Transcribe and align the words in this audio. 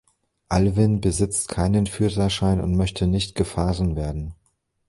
Alvin 0.49 0.99
besitzt 0.99 1.47
keinen 1.49 1.85
Führerschein 1.85 2.59
und 2.59 2.75
möchte 2.75 3.05
nicht 3.05 3.35
gefahren 3.35 3.95
werden. 3.95 4.33